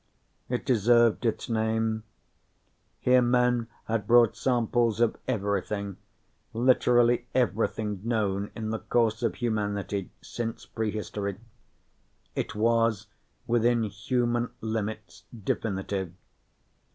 It 0.49 0.65
deserved 0.65 1.27
its 1.27 1.47
name: 1.47 2.01
here 2.99 3.21
men 3.21 3.67
had 3.83 4.07
brought 4.07 4.35
samples 4.35 4.99
of 4.99 5.15
everything, 5.27 5.97
literally 6.55 7.27
everything 7.35 8.01
known 8.03 8.49
in 8.55 8.71
the 8.71 8.79
course 8.79 9.21
of 9.21 9.35
humanity 9.35 10.09
since 10.19 10.65
prehistory. 10.65 11.37
It 12.35 12.55
was, 12.55 13.09
within 13.45 13.83
human 13.83 14.49
limits, 14.59 15.25
definitive. 15.43 16.11